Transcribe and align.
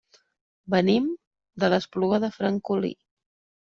Venim 0.75 1.11
de 1.65 1.71
l'Espluga 1.75 2.21
de 2.25 2.31
Francolí. 2.39 2.93